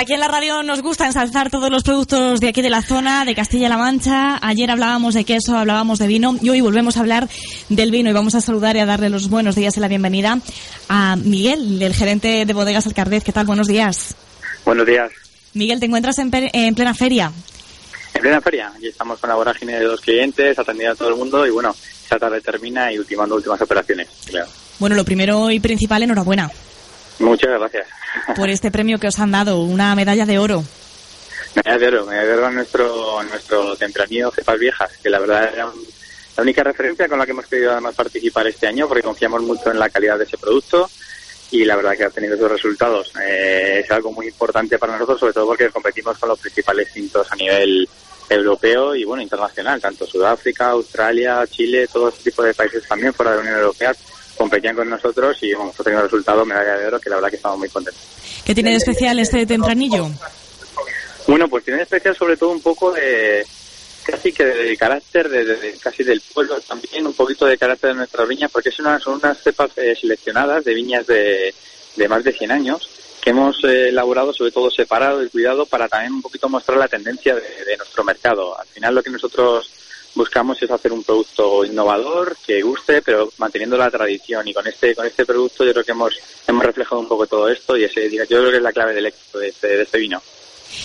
[0.00, 3.24] Aquí en la radio nos gusta ensalzar todos los productos de aquí de la zona,
[3.24, 4.38] de Castilla-La Mancha.
[4.40, 7.28] Ayer hablábamos de queso, hablábamos de vino y hoy volvemos a hablar
[7.68, 10.38] del vino y vamos a saludar y a darle los buenos días y la bienvenida
[10.88, 13.24] a Miguel, el gerente de Bodegas Alcardez.
[13.24, 13.46] ¿Qué tal?
[13.46, 14.14] Buenos días.
[14.64, 15.10] Buenos días.
[15.54, 17.32] Miguel, ¿te encuentras en, plena feria?
[18.14, 18.70] En plena feria.
[18.76, 21.74] Aquí estamos con la vorágine de dos clientes, atendiendo a todo el mundo y bueno,
[22.04, 24.06] esta tarde termina y ultimando últimas operaciones.
[24.78, 26.48] Bueno, lo primero y principal, enhorabuena.
[27.18, 27.88] Muchas gracias.
[28.36, 30.62] Por este premio que os han dado, una medalla de oro.
[31.54, 35.50] Medalla de oro, medalla de oro a nuestro, nuestro tempranillo Cepas Viejas, que la verdad
[35.52, 35.66] era
[36.36, 39.70] la única referencia con la que hemos querido además participar este año, porque confiamos mucho
[39.70, 40.88] en la calidad de ese producto
[41.50, 43.12] y la verdad que ha tenido sus resultados.
[43.20, 47.26] Eh, es algo muy importante para nosotros, sobre todo porque competimos con los principales cintos
[47.32, 47.88] a nivel
[48.30, 53.32] europeo y bueno internacional, tanto Sudáfrica, Australia, Chile, todo ese tipo de países también fuera
[53.32, 53.94] de la Unión Europea
[54.38, 57.58] competían con nosotros y hemos tenido resultado medalla de oro que la verdad que estamos
[57.58, 58.02] muy contentos.
[58.44, 60.08] ¿Qué tiene de especial este tempranillo?
[61.26, 63.44] Bueno, pues tiene de especial sobre todo un poco de
[64.04, 68.26] casi que del carácter de, casi del pueblo también un poquito de carácter de nuestras
[68.26, 71.54] viñas porque son unas cepas eh, seleccionadas de viñas de,
[71.94, 72.88] de, más de 100 años
[73.20, 76.88] que hemos eh, elaborado sobre todo separado y cuidado para también un poquito mostrar la
[76.88, 78.58] tendencia de nuestro mercado.
[78.58, 79.70] Al final lo que nosotros
[80.18, 84.46] buscamos es hacer un producto innovador que guste, pero manteniendo la tradición.
[84.46, 86.14] Y con este con este producto yo creo que hemos
[86.46, 89.06] hemos reflejado un poco todo esto y ese yo creo que es la clave del
[89.06, 90.20] éxito de este, de este vino.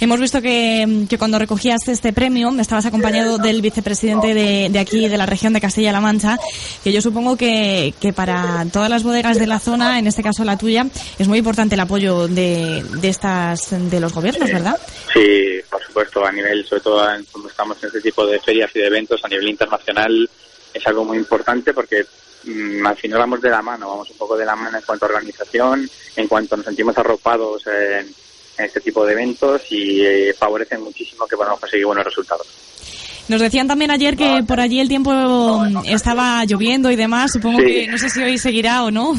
[0.00, 5.08] Hemos visto que, que, cuando recogías este premio estabas acompañado del vicepresidente de, de aquí,
[5.08, 6.38] de la región de Castilla-La Mancha,
[6.84, 10.44] que yo supongo que, que, para todas las bodegas de la zona, en este caso
[10.44, 10.86] la tuya,
[11.18, 14.78] es muy importante el apoyo de, de estas de los gobiernos, ¿verdad?
[15.12, 18.78] Sí, por supuesto, a nivel, sobre todo cuando estamos en este tipo de ferias y
[18.78, 20.30] de eventos a nivel internacional,
[20.72, 22.04] es algo muy importante porque
[22.44, 25.04] mm, al final vamos de la mano, vamos un poco de la mano en cuanto
[25.04, 28.14] a organización, en cuanto nos sentimos arropados en
[28.58, 32.46] en este tipo de eventos y eh, favorecen muchísimo que podamos conseguir buenos resultados.
[33.26, 35.10] Nos decían también ayer que por allí el tiempo
[35.86, 37.32] estaba lloviendo y demás.
[37.32, 39.14] Supongo que no sé si hoy seguirá o no.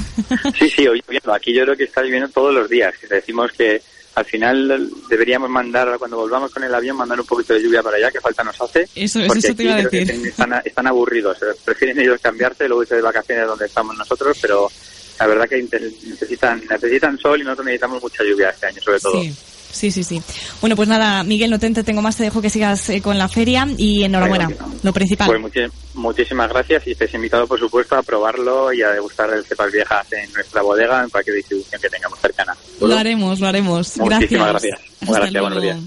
[0.60, 1.34] Sí, sí, hoy lloviendo.
[1.34, 2.94] Aquí yo creo que está lloviendo todos los días.
[3.10, 3.82] Decimos que
[4.16, 7.98] al final deberíamos mandar, cuando volvamos con el avión, mandar un poquito de lluvia para
[7.98, 8.88] allá, que falta nos hace.
[8.96, 10.10] Eso, eso te iba a decir.
[10.10, 11.38] Están, están, aburridos.
[11.64, 14.72] Prefieren ellos cambiarse, luego irse de vacaciones donde estamos nosotros, pero
[15.20, 19.22] la verdad que necesitan, necesitan sol y nosotros necesitamos mucha lluvia este año, sobre todo.
[19.22, 19.36] Sí.
[19.76, 20.22] Sí, sí, sí.
[20.62, 23.28] Bueno, pues nada, Miguel, no te tengo más, te dejo que sigas eh, con la
[23.28, 24.50] feria y enhorabuena,
[24.84, 25.28] lo principal.
[25.28, 29.70] Pues muchísimas gracias y estés invitado, por supuesto, a probarlo y a degustar el cepas
[29.74, 32.55] viejas en nuestra bodega, en cualquier distribución que tengamos cercana.
[32.80, 33.98] Lo haremos, lo haremos.
[33.98, 34.80] Muchísimas gracias.
[35.02, 35.42] gracias.
[35.42, 35.78] buenos días.